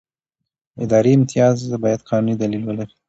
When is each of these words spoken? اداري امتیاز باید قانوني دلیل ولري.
اداري 0.83 1.11
امتیاز 1.17 1.57
باید 1.83 2.01
قانوني 2.09 2.35
دلیل 2.41 2.61
ولري. 2.65 2.95